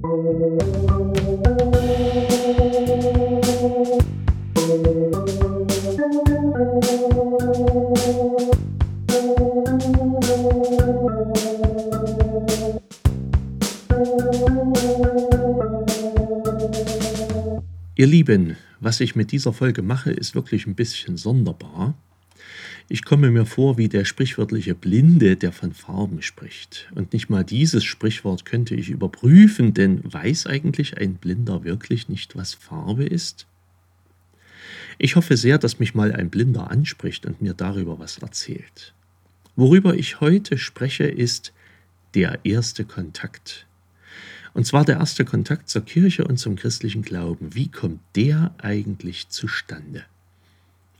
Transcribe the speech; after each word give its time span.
Ihr 0.00 0.06
Lieben, 18.06 18.56
was 18.78 19.00
ich 19.00 19.16
mit 19.16 19.32
dieser 19.32 19.52
Folge 19.52 19.82
mache, 19.82 20.12
ist 20.12 20.36
wirklich 20.36 20.68
ein 20.68 20.76
bisschen 20.76 21.16
sonderbar. 21.16 21.94
Ich 22.90 23.04
komme 23.04 23.30
mir 23.30 23.44
vor 23.44 23.76
wie 23.76 23.90
der 23.90 24.06
sprichwörtliche 24.06 24.74
Blinde, 24.74 25.36
der 25.36 25.52
von 25.52 25.74
Farben 25.74 26.22
spricht. 26.22 26.90
Und 26.94 27.12
nicht 27.12 27.28
mal 27.28 27.44
dieses 27.44 27.84
Sprichwort 27.84 28.46
könnte 28.46 28.74
ich 28.74 28.88
überprüfen, 28.88 29.74
denn 29.74 30.00
weiß 30.10 30.46
eigentlich 30.46 30.96
ein 30.96 31.16
Blinder 31.16 31.64
wirklich 31.64 32.08
nicht, 32.08 32.34
was 32.34 32.54
Farbe 32.54 33.04
ist? 33.04 33.46
Ich 34.96 35.16
hoffe 35.16 35.36
sehr, 35.36 35.58
dass 35.58 35.78
mich 35.78 35.94
mal 35.94 36.12
ein 36.12 36.30
Blinder 36.30 36.70
anspricht 36.70 37.26
und 37.26 37.42
mir 37.42 37.52
darüber 37.52 37.98
was 37.98 38.18
erzählt. 38.18 38.94
Worüber 39.54 39.94
ich 39.94 40.20
heute 40.20 40.56
spreche, 40.56 41.04
ist 41.04 41.52
der 42.14 42.38
erste 42.44 42.86
Kontakt. 42.86 43.66
Und 44.54 44.66
zwar 44.66 44.86
der 44.86 44.96
erste 44.96 45.26
Kontakt 45.26 45.68
zur 45.68 45.84
Kirche 45.84 46.24
und 46.24 46.38
zum 46.38 46.56
christlichen 46.56 47.02
Glauben. 47.02 47.54
Wie 47.54 47.68
kommt 47.68 48.00
der 48.16 48.54
eigentlich 48.56 49.28
zustande? 49.28 50.04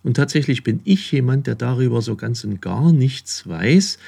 Und 0.09 0.15
tatsächlich 0.15 0.65
bin 0.65 0.81
ich 0.85 1.13
jemand, 1.13 1.47
der 1.47 1.55
darüber 1.55 2.01
so 2.01 2.17
ganz 2.17 2.43
und 2.43 2.63
gar 2.63 2.95
nichts 2.95 3.47
weiß, 3.47 3.99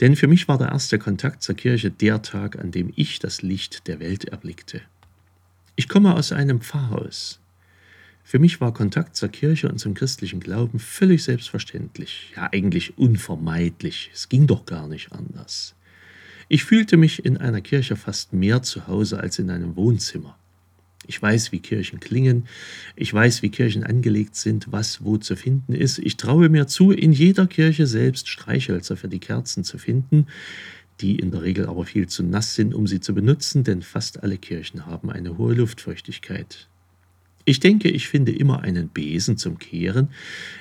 denn 0.00 0.16
für 0.16 0.26
mich 0.26 0.48
war 0.48 0.56
der 0.56 0.70
erste 0.70 0.98
Kontakt 0.98 1.42
zur 1.42 1.54
Kirche 1.54 1.90
der 1.90 2.22
Tag, 2.22 2.58
an 2.58 2.70
dem 2.70 2.94
ich 2.96 3.18
das 3.18 3.42
Licht 3.42 3.86
der 3.86 4.00
Welt 4.00 4.24
erblickte. 4.24 4.80
Ich 5.76 5.86
komme 5.86 6.14
aus 6.14 6.32
einem 6.32 6.62
Pfarrhaus. 6.62 7.40
Für 8.24 8.38
mich 8.38 8.62
war 8.62 8.72
Kontakt 8.72 9.16
zur 9.16 9.28
Kirche 9.28 9.68
und 9.68 9.76
zum 9.76 9.92
christlichen 9.92 10.40
Glauben 10.40 10.78
völlig 10.78 11.22
selbstverständlich, 11.24 12.32
ja 12.34 12.48
eigentlich 12.50 12.96
unvermeidlich. 12.96 14.12
Es 14.14 14.30
ging 14.30 14.46
doch 14.46 14.64
gar 14.64 14.88
nicht 14.88 15.12
anders. 15.12 15.74
Ich 16.48 16.64
fühlte 16.64 16.96
mich 16.96 17.22
in 17.22 17.36
einer 17.36 17.60
Kirche 17.60 17.96
fast 17.96 18.32
mehr 18.32 18.62
zu 18.62 18.86
Hause 18.86 19.20
als 19.20 19.38
in 19.38 19.50
einem 19.50 19.76
Wohnzimmer. 19.76 20.38
Ich 21.06 21.20
weiß, 21.20 21.52
wie 21.52 21.60
Kirchen 21.60 22.00
klingen, 22.00 22.46
ich 22.96 23.12
weiß, 23.12 23.42
wie 23.42 23.50
Kirchen 23.50 23.84
angelegt 23.84 24.36
sind, 24.36 24.72
was 24.72 25.04
wo 25.04 25.18
zu 25.18 25.36
finden 25.36 25.72
ist. 25.72 25.98
Ich 25.98 26.16
traue 26.16 26.48
mir 26.48 26.66
zu, 26.66 26.90
in 26.90 27.12
jeder 27.12 27.46
Kirche 27.46 27.86
selbst 27.86 28.28
Streichhölzer 28.28 28.96
für 28.96 29.08
die 29.08 29.18
Kerzen 29.18 29.64
zu 29.64 29.78
finden, 29.78 30.26
die 31.00 31.16
in 31.16 31.30
der 31.30 31.42
Regel 31.42 31.66
aber 31.66 31.84
viel 31.84 32.08
zu 32.08 32.22
nass 32.22 32.54
sind, 32.54 32.74
um 32.74 32.86
sie 32.86 33.00
zu 33.00 33.14
benutzen, 33.14 33.64
denn 33.64 33.82
fast 33.82 34.22
alle 34.22 34.38
Kirchen 34.38 34.86
haben 34.86 35.10
eine 35.10 35.38
hohe 35.38 35.54
Luftfeuchtigkeit. 35.54 36.68
Ich 37.46 37.60
denke, 37.60 37.90
ich 37.90 38.08
finde 38.08 38.32
immer 38.32 38.62
einen 38.62 38.88
Besen 38.88 39.36
zum 39.36 39.58
Kehren. 39.58 40.08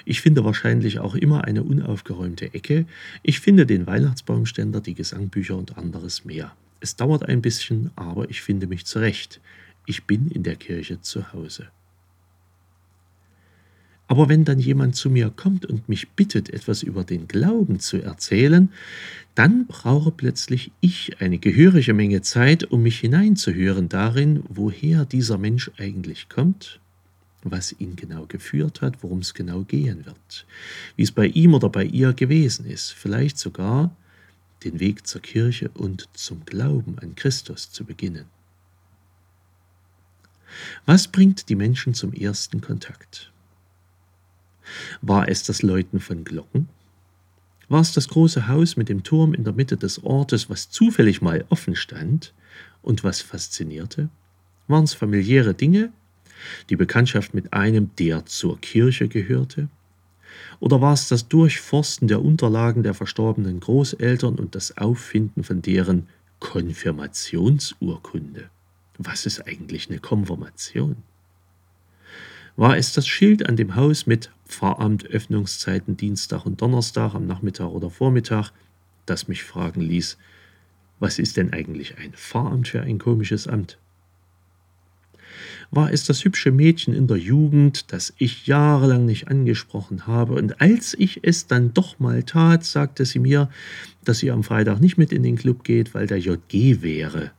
Ich 0.03 0.19
finde 0.19 0.44
wahrscheinlich 0.44 1.00
auch 1.00 1.16
immer 1.16 1.45
eine 1.45 1.63
unaufgeräumte 1.63 2.53
Ecke. 2.53 2.85
Ich 3.22 3.39
finde 3.39 3.66
den 3.66 3.88
Weihnachtsbaumständer, 3.88 4.81
die 4.81 4.94
Gesangbücher 4.94 5.55
und 5.55 5.78
anderes 5.78 6.25
mehr. 6.25 6.53
Es 6.81 6.97
dauert 6.97 7.23
ein 7.30 7.41
bisschen, 7.41 7.91
aber 7.95 8.30
ich 8.30 8.41
finde 8.41 8.67
mich 8.67 8.85
zurecht. 8.85 9.39
Ich 9.85 10.05
bin 10.05 10.29
in 10.29 10.43
der 10.43 10.55
Kirche 10.55 11.01
zu 11.01 11.33
Hause. 11.33 11.67
Aber 14.07 14.29
wenn 14.29 14.45
dann 14.45 14.59
jemand 14.59 14.95
zu 14.95 15.09
mir 15.09 15.31
kommt 15.35 15.65
und 15.65 15.89
mich 15.89 16.09
bittet, 16.09 16.49
etwas 16.49 16.83
über 16.83 17.03
den 17.03 17.27
Glauben 17.27 17.79
zu 17.79 17.97
erzählen, 17.97 18.69
dann 19.33 19.65
brauche 19.65 20.11
plötzlich 20.11 20.71
ich 20.81 21.19
eine 21.21 21.39
gehörige 21.39 21.93
Menge 21.93 22.21
Zeit, 22.21 22.65
um 22.65 22.83
mich 22.83 22.99
hineinzuhören 22.99 23.89
darin, 23.89 24.43
woher 24.49 25.05
dieser 25.05 25.37
Mensch 25.37 25.71
eigentlich 25.77 26.29
kommt, 26.29 26.79
was 27.43 27.75
ihn 27.79 27.95
genau 27.95 28.25
geführt 28.27 28.81
hat, 28.81 29.01
worum 29.01 29.19
es 29.19 29.33
genau 29.33 29.63
gehen 29.63 30.05
wird, 30.05 30.45
wie 30.95 31.03
es 31.03 31.11
bei 31.11 31.27
ihm 31.27 31.53
oder 31.53 31.69
bei 31.69 31.83
ihr 31.83 32.13
gewesen 32.13 32.66
ist, 32.66 32.91
vielleicht 32.91 33.39
sogar 33.39 33.95
den 34.63 34.79
Weg 34.79 35.07
zur 35.07 35.22
Kirche 35.22 35.69
und 35.73 36.07
zum 36.13 36.45
Glauben 36.45 36.97
an 36.99 37.16
Christus 37.16 37.72
zu 37.72 37.83
beginnen. 37.83 38.25
Was 40.86 41.08
bringt 41.08 41.50
die 41.50 41.56
Menschen 41.56 41.94
zum 41.94 42.14
ersten 42.14 42.62
Kontakt? 42.62 43.31
War 45.02 45.30
es 45.30 45.44
das 45.44 45.62
Läuten 45.62 46.00
von 46.00 46.24
Glocken? 46.24 46.69
War 47.69 47.81
es 47.81 47.94
das 47.94 48.08
große 48.08 48.47
Haus 48.47 48.78
mit 48.78 48.90
dem 48.90 49.03
Turm 49.03 49.34
in 49.34 49.44
der 49.44 49.53
Mitte 49.53 49.78
des 49.78 50.03
Ortes, 50.03 50.50
was 50.50 50.69
zufällig 50.69 51.22
mal 51.22 51.46
offen 51.50 51.75
stand 51.75 52.34
und 52.81 53.03
was 53.03 53.22
faszinierte? 53.22 54.09
Waren 54.68 54.84
es 54.84 54.94
familiäre 54.94 55.53
Dinge? 55.53 55.91
Die 56.70 56.75
Bekanntschaft 56.75 57.34
mit 57.34 57.53
einem, 57.53 57.91
der 57.97 58.25
zur 58.25 58.59
Kirche 58.59 59.08
gehörte? 59.08 59.70
Oder 60.59 60.81
war 60.81 60.94
es 60.94 61.08
das 61.08 61.28
Durchforsten 61.28 62.08
der 62.08 62.24
Unterlagen 62.24 62.84
der 62.84 62.94
verstorbenen 62.94 63.59
Großeltern 63.59 64.35
und 64.35 64.53
das 64.56 64.78
Auffinden 64.78 65.44
von 65.44 65.62
deren 65.62 66.08
Konfirmationsurkunde? 66.40 68.50
Was 68.97 69.25
ist 69.25 69.47
eigentlich 69.47 69.89
eine 69.89 69.99
Konfirmation? 69.99 70.97
War 72.55 72.77
es 72.77 72.93
das 72.93 73.07
Schild 73.07 73.47
an 73.49 73.55
dem 73.55 73.75
Haus 73.75 74.05
mit 74.05 74.31
Pfarramt 74.47 75.07
Öffnungszeiten 75.07 75.97
Dienstag 75.97 76.45
und 76.45 76.61
Donnerstag 76.61 77.15
am 77.15 77.25
Nachmittag 77.25 77.69
oder 77.69 77.89
Vormittag, 77.89 78.51
das 79.07 79.27
mich 79.27 79.43
fragen 79.43 79.81
ließ, 79.81 80.17
was 80.99 81.17
ist 81.17 81.37
denn 81.37 81.51
eigentlich 81.51 81.97
ein 81.97 82.13
Pfarramt 82.13 82.67
für 82.67 82.81
ein 82.81 82.99
komisches 82.99 83.47
Amt? 83.47 83.79
War 85.71 85.91
es 85.91 86.05
das 86.05 86.23
hübsche 86.23 86.51
Mädchen 86.51 86.93
in 86.93 87.07
der 87.07 87.17
Jugend, 87.17 87.91
das 87.91 88.13
ich 88.19 88.45
jahrelang 88.45 89.05
nicht 89.05 89.27
angesprochen 89.27 90.05
habe, 90.05 90.33
und 90.35 90.61
als 90.61 90.93
ich 90.93 91.21
es 91.23 91.47
dann 91.47 91.73
doch 91.73 91.99
mal 91.99 92.21
tat, 92.21 92.63
sagte 92.63 93.05
sie 93.05 93.17
mir, 93.17 93.49
dass 94.03 94.19
sie 94.19 94.29
am 94.29 94.43
Freitag 94.43 94.79
nicht 94.79 94.99
mit 94.99 95.11
in 95.11 95.23
den 95.23 95.35
Club 95.35 95.63
geht, 95.63 95.95
weil 95.95 96.05
der 96.05 96.19
JG 96.19 96.83
wäre. 96.83 97.31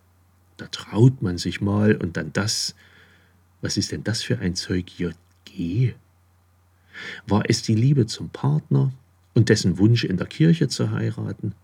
Da 0.57 0.67
traut 0.67 1.23
man 1.23 1.39
sich 1.39 1.61
mal 1.61 1.97
und 1.97 2.17
dann 2.17 2.33
das. 2.33 2.75
Was 3.61 3.77
ist 3.77 3.93
denn 3.93 4.05
das 4.05 4.23
für 4.23 4.39
ein 4.39 4.55
Zeug 4.55 4.87
JG? 4.99 5.95
War 7.27 7.43
es 7.49 7.63
die 7.63 7.75
Liebe 7.75 8.07
zum 8.07 8.29
Partner 8.29 8.93
und 9.35 9.49
dessen 9.49 9.79
Wunsch 9.79 10.05
in 10.05 10.17
der 10.17 10.27
Kirche 10.27 10.69
zu 10.69 10.91
heiraten? 10.91 11.55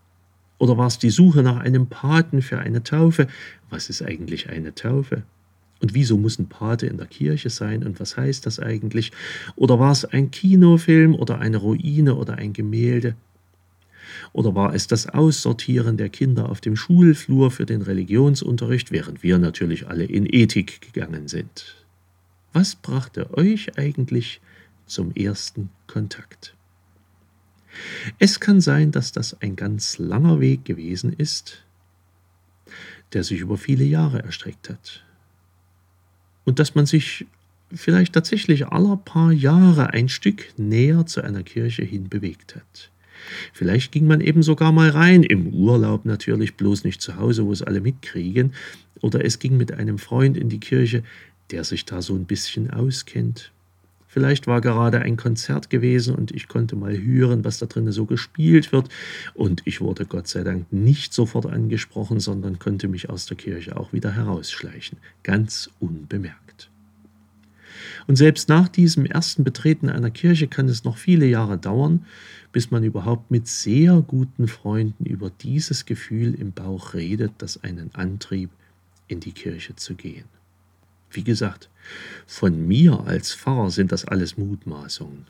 Oder 0.57 0.77
war 0.77 0.87
es 0.87 0.99
die 0.99 1.09
Suche 1.09 1.41
nach 1.41 1.57
einem 1.57 1.87
Paten 1.87 2.41
für 2.41 2.59
eine 2.59 2.83
Taufe? 2.83 3.27
Was 3.69 3.89
ist 3.89 4.01
eigentlich 4.03 4.49
eine 4.49 4.75
Taufe? 4.75 5.23
Und 5.79 5.95
wieso 5.95 6.17
muss 6.17 6.37
ein 6.37 6.47
Pate 6.47 6.85
in 6.85 6.97
der 6.97 7.07
Kirche 7.07 7.49
sein 7.49 7.83
und 7.83 7.99
was 7.99 8.15
heißt 8.15 8.45
das 8.45 8.59
eigentlich? 8.59 9.11
Oder 9.55 9.79
war 9.79 9.91
es 9.91 10.05
ein 10.05 10.29
Kinofilm 10.29 11.15
oder 11.15 11.39
eine 11.39 11.57
Ruine 11.57 12.15
oder 12.15 12.35
ein 12.35 12.53
Gemälde? 12.53 13.15
Oder 14.33 14.55
war 14.55 14.73
es 14.73 14.87
das 14.87 15.07
Aussortieren 15.07 15.97
der 15.97 16.09
Kinder 16.09 16.49
auf 16.49 16.61
dem 16.61 16.75
Schulflur 16.75 17.51
für 17.51 17.65
den 17.65 17.81
Religionsunterricht, 17.81 18.91
während 18.91 19.23
wir 19.23 19.37
natürlich 19.37 19.87
alle 19.87 20.05
in 20.05 20.25
Ethik 20.25 20.81
gegangen 20.81 21.27
sind? 21.27 21.75
Was 22.53 22.75
brachte 22.75 23.37
euch 23.37 23.77
eigentlich 23.77 24.41
zum 24.85 25.13
ersten 25.13 25.69
Kontakt? 25.87 26.55
Es 28.19 28.39
kann 28.39 28.59
sein, 28.59 28.91
dass 28.91 29.11
das 29.11 29.41
ein 29.41 29.55
ganz 29.55 29.97
langer 29.97 30.39
Weg 30.39 30.65
gewesen 30.65 31.13
ist, 31.13 31.63
der 33.13 33.23
sich 33.23 33.39
über 33.39 33.57
viele 33.57 33.85
Jahre 33.85 34.23
erstreckt 34.23 34.69
hat. 34.69 35.03
Und 36.43 36.59
dass 36.59 36.75
man 36.75 36.85
sich 36.85 37.25
vielleicht 37.73 38.13
tatsächlich 38.13 38.67
aller 38.67 38.97
paar 38.97 39.31
Jahre 39.31 39.91
ein 39.91 40.09
Stück 40.09 40.53
näher 40.57 41.05
zu 41.05 41.21
einer 41.21 41.43
Kirche 41.43 41.83
hin 41.83 42.09
bewegt 42.09 42.55
hat. 42.55 42.91
Vielleicht 43.53 43.91
ging 43.91 44.07
man 44.07 44.21
eben 44.21 44.43
sogar 44.43 44.71
mal 44.71 44.89
rein, 44.89 45.23
im 45.23 45.47
Urlaub 45.47 46.05
natürlich, 46.05 46.55
bloß 46.55 46.83
nicht 46.83 47.01
zu 47.01 47.17
Hause, 47.17 47.45
wo 47.45 47.51
es 47.51 47.61
alle 47.61 47.81
mitkriegen, 47.81 48.53
oder 49.01 49.23
es 49.25 49.39
ging 49.39 49.57
mit 49.57 49.71
einem 49.71 49.97
Freund 49.97 50.37
in 50.37 50.49
die 50.49 50.59
Kirche, 50.59 51.03
der 51.51 51.63
sich 51.63 51.85
da 51.85 52.01
so 52.01 52.15
ein 52.15 52.25
bisschen 52.25 52.69
auskennt. 52.69 53.51
Vielleicht 54.07 54.45
war 54.45 54.59
gerade 54.59 54.99
ein 54.99 55.15
Konzert 55.15 55.69
gewesen 55.69 56.15
und 56.15 56.31
ich 56.31 56.49
konnte 56.49 56.75
mal 56.75 57.01
hören, 57.01 57.45
was 57.45 57.59
da 57.59 57.65
drinnen 57.65 57.93
so 57.93 58.05
gespielt 58.05 58.73
wird. 58.73 58.89
Und 59.33 59.61
ich 59.63 59.79
wurde 59.79 60.05
Gott 60.05 60.27
sei 60.27 60.43
Dank 60.43 60.65
nicht 60.73 61.13
sofort 61.13 61.45
angesprochen, 61.45 62.19
sondern 62.19 62.59
konnte 62.59 62.89
mich 62.89 63.09
aus 63.09 63.25
der 63.25 63.37
Kirche 63.37 63.77
auch 63.77 63.93
wieder 63.93 64.11
herausschleichen. 64.11 64.97
Ganz 65.23 65.69
unbemerkt. 65.79 66.70
Und 68.07 68.15
selbst 68.15 68.49
nach 68.49 68.67
diesem 68.67 69.05
ersten 69.05 69.43
Betreten 69.43 69.89
einer 69.89 70.11
Kirche 70.11 70.47
kann 70.47 70.67
es 70.67 70.83
noch 70.83 70.97
viele 70.97 71.25
Jahre 71.25 71.57
dauern, 71.57 72.05
bis 72.51 72.71
man 72.71 72.83
überhaupt 72.83 73.31
mit 73.31 73.47
sehr 73.47 74.01
guten 74.01 74.47
Freunden 74.47 75.05
über 75.05 75.29
dieses 75.29 75.85
Gefühl 75.85 76.33
im 76.35 76.51
Bauch 76.51 76.93
redet, 76.93 77.33
das 77.37 77.63
einen 77.63 77.93
antrieb, 77.93 78.49
in 79.07 79.19
die 79.19 79.31
Kirche 79.31 79.75
zu 79.75 79.95
gehen. 79.95 80.25
Wie 81.11 81.23
gesagt, 81.23 81.69
von 82.25 82.67
mir 82.67 83.01
als 83.01 83.33
Pfarrer 83.33 83.69
sind 83.69 83.91
das 83.91 84.05
alles 84.05 84.37
Mutmaßungen. 84.37 85.27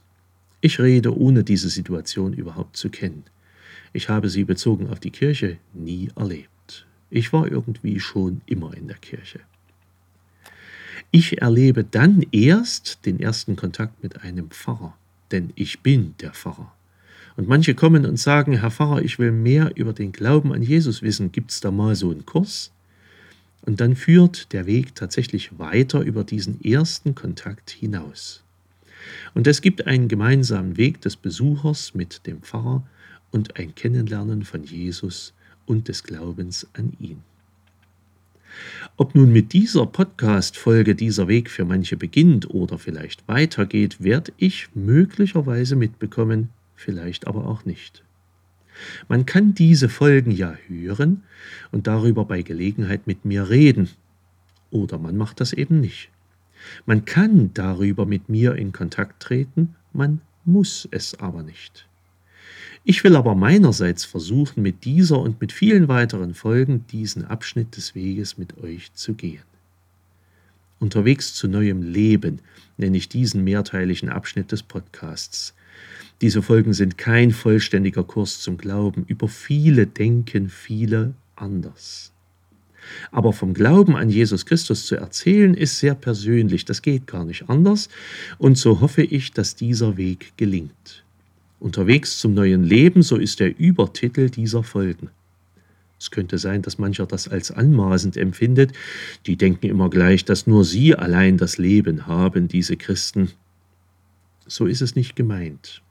Ich 0.61 0.79
rede, 0.79 1.17
ohne 1.17 1.43
diese 1.43 1.69
Situation 1.69 2.33
überhaupt 2.33 2.77
zu 2.77 2.89
kennen. 2.89 3.23
Ich 3.93 4.09
habe 4.09 4.29
sie 4.29 4.43
bezogen 4.43 4.87
auf 4.89 4.99
die 4.99 5.09
Kirche 5.09 5.57
nie 5.73 6.09
erlebt. 6.15 6.85
Ich 7.09 7.33
war 7.33 7.51
irgendwie 7.51 7.99
schon 7.99 8.41
immer 8.45 8.75
in 8.75 8.87
der 8.87 8.97
Kirche. 8.97 9.39
Ich 11.13 11.41
erlebe 11.41 11.83
dann 11.83 12.25
erst 12.31 13.05
den 13.05 13.19
ersten 13.19 13.57
Kontakt 13.57 14.01
mit 14.01 14.23
einem 14.23 14.49
Pfarrer, 14.49 14.95
denn 15.31 15.51
ich 15.55 15.81
bin 15.81 16.15
der 16.21 16.31
Pfarrer. 16.31 16.71
Und 17.35 17.49
manche 17.49 17.75
kommen 17.75 18.05
und 18.05 18.17
sagen, 18.17 18.53
Herr 18.53 18.71
Pfarrer, 18.71 19.01
ich 19.01 19.19
will 19.19 19.33
mehr 19.33 19.73
über 19.75 19.91
den 19.91 20.13
Glauben 20.13 20.53
an 20.53 20.63
Jesus 20.63 21.01
wissen. 21.01 21.33
Gibt 21.33 21.51
es 21.51 21.59
da 21.59 21.69
mal 21.69 21.95
so 21.95 22.11
einen 22.11 22.25
Kurs? 22.25 22.71
Und 23.63 23.81
dann 23.81 23.97
führt 23.97 24.53
der 24.53 24.65
Weg 24.65 24.95
tatsächlich 24.95 25.59
weiter 25.59 25.99
über 25.99 26.23
diesen 26.23 26.63
ersten 26.63 27.13
Kontakt 27.13 27.71
hinaus. 27.71 28.41
Und 29.33 29.47
es 29.47 29.61
gibt 29.61 29.87
einen 29.87 30.07
gemeinsamen 30.07 30.77
Weg 30.77 31.01
des 31.01 31.17
Besuchers 31.17 31.93
mit 31.93 32.25
dem 32.25 32.41
Pfarrer 32.41 32.87
und 33.31 33.57
ein 33.57 33.75
Kennenlernen 33.75 34.43
von 34.43 34.63
Jesus 34.63 35.33
und 35.65 35.89
des 35.89 36.03
Glaubens 36.03 36.67
an 36.73 36.93
ihn. 36.99 37.21
Ob 38.97 39.15
nun 39.15 39.31
mit 39.31 39.53
dieser 39.53 39.85
Podcast-Folge 39.85 40.95
dieser 40.95 41.27
Weg 41.27 41.49
für 41.49 41.65
manche 41.65 41.97
beginnt 41.97 42.49
oder 42.49 42.77
vielleicht 42.77 43.27
weitergeht, 43.27 44.03
werde 44.03 44.33
ich 44.37 44.69
möglicherweise 44.73 45.75
mitbekommen, 45.75 46.49
vielleicht 46.75 47.27
aber 47.27 47.47
auch 47.47 47.65
nicht. 47.65 48.03
Man 49.07 49.25
kann 49.25 49.53
diese 49.53 49.89
Folgen 49.89 50.31
ja 50.31 50.55
hören 50.67 51.23
und 51.71 51.87
darüber 51.87 52.25
bei 52.25 52.41
Gelegenheit 52.41 53.07
mit 53.07 53.25
mir 53.25 53.49
reden. 53.49 53.89
Oder 54.71 54.97
man 54.97 55.17
macht 55.17 55.39
das 55.39 55.53
eben 55.53 55.79
nicht. 55.79 56.09
Man 56.85 57.05
kann 57.05 57.53
darüber 57.53 58.05
mit 58.05 58.29
mir 58.29 58.55
in 58.55 58.71
Kontakt 58.71 59.21
treten, 59.21 59.75
man 59.93 60.21
muss 60.45 60.87
es 60.91 61.19
aber 61.19 61.43
nicht. 61.43 61.87
Ich 62.83 63.03
will 63.03 63.15
aber 63.15 63.35
meinerseits 63.35 64.05
versuchen, 64.05 64.63
mit 64.63 64.85
dieser 64.85 65.19
und 65.19 65.39
mit 65.39 65.51
vielen 65.51 65.87
weiteren 65.87 66.33
Folgen 66.33 66.85
diesen 66.87 67.25
Abschnitt 67.25 67.77
des 67.77 67.93
Weges 67.93 68.39
mit 68.39 68.57
euch 68.63 68.91
zu 68.93 69.13
gehen. 69.13 69.43
Unterwegs 70.79 71.35
zu 71.35 71.47
neuem 71.47 71.83
Leben 71.83 72.39
nenne 72.77 72.97
ich 72.97 73.07
diesen 73.07 73.43
mehrteiligen 73.43 74.09
Abschnitt 74.09 74.51
des 74.51 74.63
Podcasts. 74.63 75.53
Diese 76.21 76.41
Folgen 76.41 76.73
sind 76.73 76.97
kein 76.97 77.31
vollständiger 77.31 78.03
Kurs 78.03 78.41
zum 78.41 78.57
Glauben. 78.57 79.05
Über 79.07 79.27
viele 79.27 79.85
denken 79.85 80.49
viele 80.49 81.13
anders. 81.35 82.11
Aber 83.11 83.31
vom 83.31 83.53
Glauben 83.53 83.95
an 83.95 84.09
Jesus 84.09 84.47
Christus 84.47 84.87
zu 84.87 84.95
erzählen, 84.95 85.53
ist 85.53 85.77
sehr 85.77 85.93
persönlich. 85.93 86.65
Das 86.65 86.81
geht 86.81 87.05
gar 87.05 87.25
nicht 87.25 87.47
anders. 87.47 87.89
Und 88.39 88.57
so 88.57 88.81
hoffe 88.81 89.03
ich, 89.03 89.31
dass 89.31 89.55
dieser 89.55 89.97
Weg 89.97 90.33
gelingt. 90.35 91.03
Unterwegs 91.61 92.17
zum 92.17 92.33
neuen 92.33 92.63
Leben, 92.63 93.03
so 93.03 93.17
ist 93.17 93.39
der 93.39 93.57
Übertitel 93.59 94.31
dieser 94.31 94.63
Folgen. 94.63 95.09
Es 95.99 96.09
könnte 96.09 96.39
sein, 96.39 96.63
dass 96.63 96.79
mancher 96.79 97.05
das 97.05 97.27
als 97.27 97.51
anmaßend 97.51 98.17
empfindet. 98.17 98.73
Die 99.27 99.35
denken 99.35 99.67
immer 99.67 99.91
gleich, 99.91 100.25
dass 100.25 100.47
nur 100.47 100.65
sie 100.65 100.95
allein 100.95 101.37
das 101.37 101.59
Leben 101.59 102.07
haben, 102.07 102.47
diese 102.47 102.75
Christen. 102.77 103.29
So 104.47 104.65
ist 104.65 104.81
es 104.81 104.95
nicht 104.95 105.15
gemeint. 105.15 105.83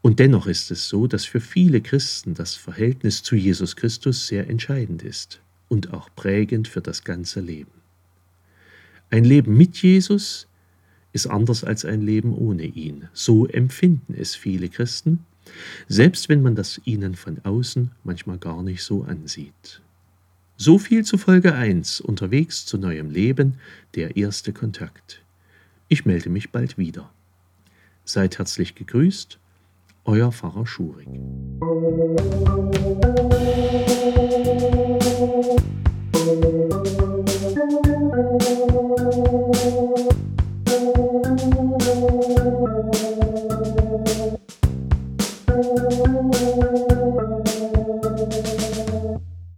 Und 0.00 0.18
dennoch 0.18 0.46
ist 0.46 0.70
es 0.70 0.88
so, 0.88 1.06
dass 1.06 1.26
für 1.26 1.40
viele 1.40 1.82
Christen 1.82 2.32
das 2.32 2.54
Verhältnis 2.54 3.22
zu 3.22 3.36
Jesus 3.36 3.76
Christus 3.76 4.26
sehr 4.26 4.48
entscheidend 4.48 5.02
ist 5.02 5.42
und 5.68 5.92
auch 5.92 6.08
prägend 6.16 6.68
für 6.68 6.80
das 6.80 7.04
ganze 7.04 7.40
Leben. 7.40 7.72
Ein 9.10 9.24
Leben 9.24 9.54
mit 9.58 9.76
Jesus 9.82 10.46
ist 11.16 11.26
anders 11.28 11.64
als 11.64 11.86
ein 11.86 12.02
Leben 12.02 12.34
ohne 12.34 12.64
ihn. 12.64 13.08
So 13.14 13.46
empfinden 13.46 14.14
es 14.14 14.34
viele 14.34 14.68
Christen, 14.68 15.24
selbst 15.88 16.28
wenn 16.28 16.42
man 16.42 16.54
das 16.54 16.78
ihnen 16.84 17.14
von 17.14 17.38
außen 17.42 17.90
manchmal 18.04 18.36
gar 18.36 18.62
nicht 18.62 18.82
so 18.82 19.02
ansieht. 19.02 19.80
So 20.58 20.78
viel 20.78 21.04
zu 21.04 21.16
Folge 21.16 21.54
1, 21.54 22.02
unterwegs 22.02 22.66
zu 22.66 22.76
neuem 22.76 23.08
Leben, 23.10 23.54
der 23.94 24.18
erste 24.18 24.52
Kontakt. 24.52 25.22
Ich 25.88 26.04
melde 26.04 26.28
mich 26.28 26.50
bald 26.50 26.76
wieder. 26.76 27.10
Seid 28.04 28.36
herzlich 28.38 28.74
gegrüßt 28.74 29.38
euer 30.04 30.30
Pfarrer 30.30 30.66
Schurig. 30.66 31.08
Musik 39.58 40.25